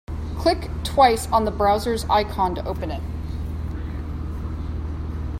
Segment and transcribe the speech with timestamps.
[0.35, 3.03] Click twice on the browser's icon to open it.